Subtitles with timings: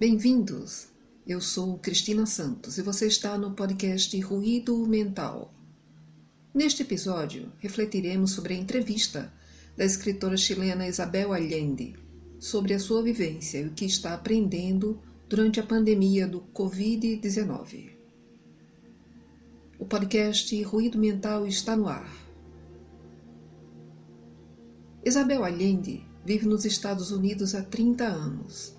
[0.00, 0.90] Bem-vindos!
[1.26, 5.52] Eu sou Cristina Santos e você está no podcast Ruído Mental.
[6.54, 9.34] Neste episódio, refletiremos sobre a entrevista
[9.76, 11.96] da escritora chilena Isabel Allende
[12.38, 17.90] sobre a sua vivência e o que está aprendendo durante a pandemia do Covid-19.
[19.80, 22.08] O podcast Ruído Mental está no ar.
[25.04, 28.77] Isabel Allende vive nos Estados Unidos há 30 anos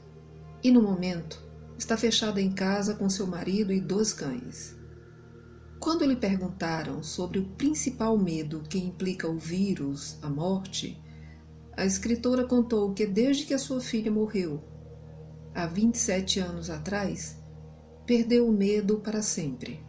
[0.63, 1.41] e, no momento,
[1.77, 4.77] está fechada em casa com seu marido e dois cães.
[5.79, 11.01] Quando lhe perguntaram sobre o principal medo que implica o vírus, a morte,
[11.77, 14.61] a escritora contou que desde que a sua filha morreu,
[15.55, 17.37] há 27 anos atrás,
[18.05, 19.79] perdeu o medo para sempre.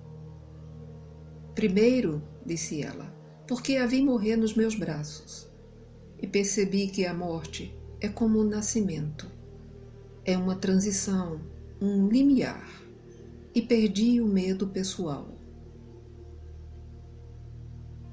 [1.57, 3.13] Primeiro, disse ela,
[3.49, 5.51] porque a vi morrer nos meus braços
[6.23, 9.40] e percebi que a morte é como o nascimento.
[10.25, 11.41] É uma transição,
[11.81, 12.69] um limiar,
[13.55, 15.29] e perdi o medo pessoal.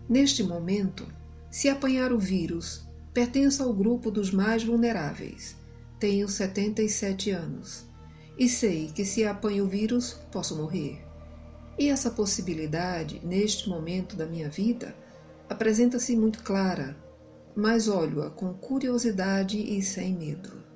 [0.10, 1.06] Neste momento,
[1.52, 5.56] se apanhar o vírus, pertenço ao grupo dos mais vulneráveis.
[6.00, 7.88] Tenho 77 anos
[8.38, 11.04] e sei que se apanho o vírus, posso morrer.
[11.78, 14.96] E essa possibilidade, neste momento da minha vida,
[15.50, 16.96] apresenta-se muito clara,
[17.56, 20.67] mas olho-a com curiosidade e sem medo.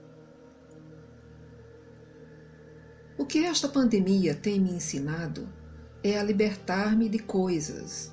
[3.21, 5.47] O que esta pandemia tem me ensinado
[6.03, 8.11] é a libertar-me de coisas.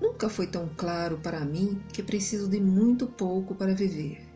[0.00, 4.26] Nunca foi tão claro para mim que preciso de muito pouco para viver.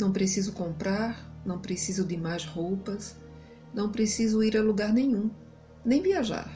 [0.00, 3.16] Não preciso comprar, não preciso de mais roupas,
[3.74, 5.28] não preciso ir a lugar nenhum,
[5.84, 6.48] nem viajar.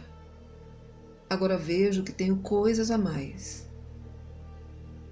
[1.28, 3.68] Agora vejo que tenho coisas a mais.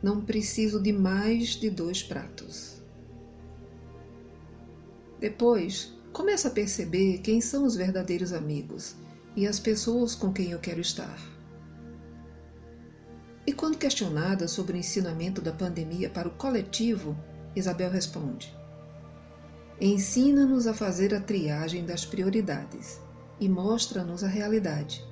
[0.01, 2.81] Não preciso de mais de dois pratos.
[5.19, 8.97] Depois, começo a perceber quem são os verdadeiros amigos
[9.37, 11.17] e as pessoas com quem eu quero estar.
[13.47, 17.17] E quando questionada sobre o ensinamento da pandemia para o coletivo,
[17.55, 18.53] Isabel responde:
[19.81, 23.01] Ensina-nos a fazer a triagem das prioridades
[23.39, 25.07] e mostra-nos a realidade.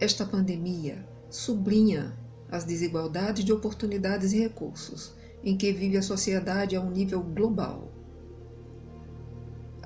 [0.00, 2.18] Esta pandemia sublinha
[2.50, 5.14] as desigualdades de oportunidades e recursos
[5.44, 7.95] em que vive a sociedade a um nível global.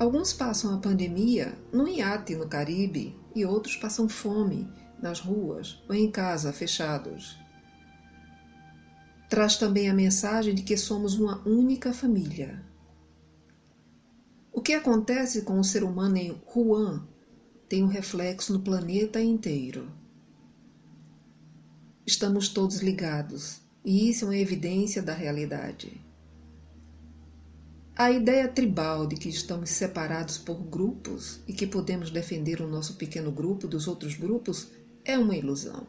[0.00, 4.66] Alguns passam a pandemia no iate no Caribe e outros passam fome
[4.98, 7.38] nas ruas ou em casa fechados.
[9.28, 12.64] Traz também a mensagem de que somos uma única família.
[14.50, 17.06] O que acontece com o ser humano em Wuhan
[17.68, 19.92] tem um reflexo no planeta inteiro.
[22.06, 26.09] Estamos todos ligados, e isso é uma evidência da realidade.
[27.96, 32.94] A ideia tribal de que estamos separados por grupos e que podemos defender o nosso
[32.94, 34.68] pequeno grupo dos outros grupos
[35.04, 35.86] é uma ilusão.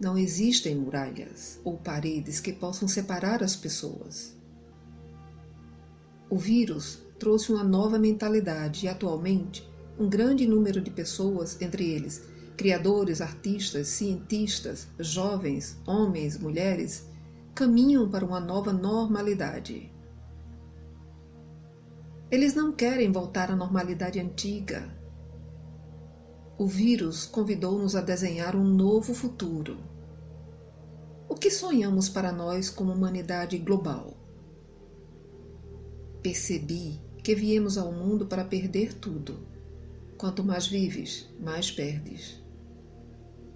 [0.00, 4.34] Não existem muralhas ou paredes que possam separar as pessoas.
[6.30, 12.22] O vírus trouxe uma nova mentalidade e, atualmente, um grande número de pessoas, entre eles
[12.56, 17.06] criadores, artistas, cientistas, jovens, homens, mulheres,
[17.54, 19.90] caminham para uma nova normalidade.
[22.30, 24.88] Eles não querem voltar à normalidade antiga.
[26.56, 29.78] O vírus convidou-nos a desenhar um novo futuro.
[31.28, 34.16] O que sonhamos para nós como humanidade global?
[36.22, 39.44] Percebi que viemos ao mundo para perder tudo.
[40.16, 42.40] Quanto mais vives, mais perdes.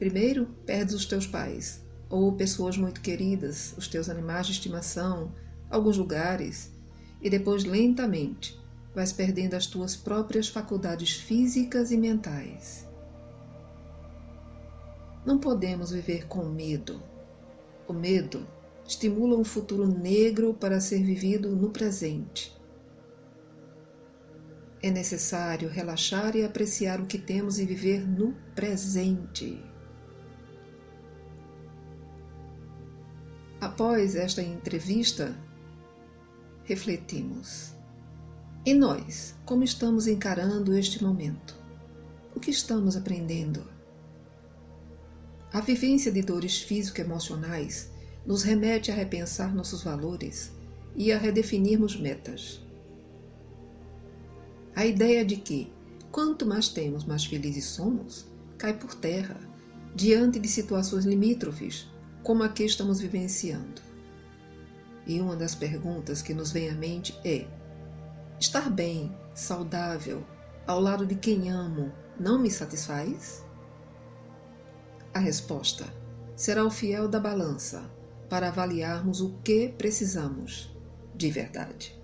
[0.00, 5.32] Primeiro, perdes os teus pais, ou pessoas muito queridas, os teus animais de estimação,
[5.70, 6.72] alguns lugares,
[7.22, 8.63] e depois, lentamente,
[8.94, 12.86] vais perdendo as tuas próprias faculdades físicas e mentais.
[15.26, 17.02] Não podemos viver com medo.
[17.88, 18.46] O medo
[18.86, 22.54] estimula um futuro negro para ser vivido no presente.
[24.82, 29.62] É necessário relaxar e apreciar o que temos e viver no presente.
[33.58, 35.34] Após esta entrevista,
[36.64, 37.73] refletimos.
[38.66, 41.54] E nós, como estamos encarando este momento?
[42.34, 43.62] O que estamos aprendendo?
[45.52, 47.90] A vivência de dores físico-emocionais
[48.24, 50.50] nos remete a repensar nossos valores
[50.96, 52.62] e a redefinirmos metas.
[54.74, 55.70] A ideia de que,
[56.10, 58.24] quanto mais temos, mais felizes somos,
[58.56, 59.36] cai por terra
[59.94, 61.86] diante de situações limítrofes
[62.22, 63.82] como a que estamos vivenciando.
[65.06, 67.46] E uma das perguntas que nos vem à mente é:
[68.44, 70.22] Estar bem, saudável,
[70.66, 73.42] ao lado de quem amo, não me satisfaz?
[75.14, 75.86] A resposta
[76.36, 77.90] será o fiel da balança
[78.28, 80.70] para avaliarmos o que precisamos
[81.14, 81.98] de verdade.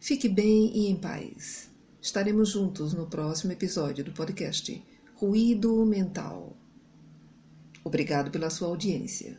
[0.00, 1.70] Fique bem e em paz.
[2.00, 4.82] Estaremos juntos no próximo episódio do podcast
[5.14, 6.56] Ruído Mental.
[7.84, 9.38] Obrigado pela sua audiência.